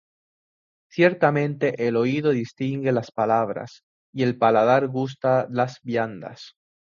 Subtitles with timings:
[0.89, 6.55] Ciertamente el oído distingue las palabras, Y el paladar gusta las viandas.